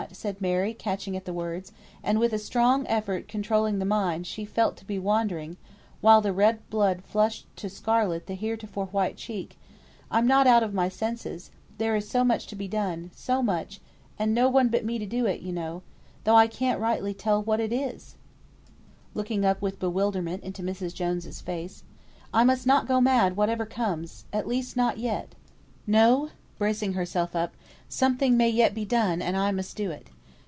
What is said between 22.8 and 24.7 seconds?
go mad whatever comes at